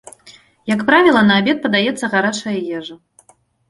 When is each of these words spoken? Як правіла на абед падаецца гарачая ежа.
Як 0.73 0.81
правіла 0.87 1.23
на 1.29 1.39
абед 1.43 1.57
падаецца 1.69 2.05
гарачая 2.17 2.59
ежа. 2.83 2.95